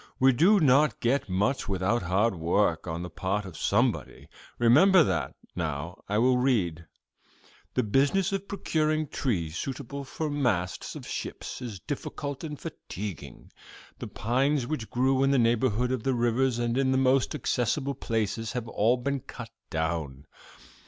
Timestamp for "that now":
5.03-6.01